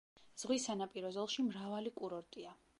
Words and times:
ზღვის 0.43 0.65
სანაპირო 0.69 1.13
ზოლში 1.19 1.47
მრავალი 1.53 1.95
კურორტია. 2.01 2.59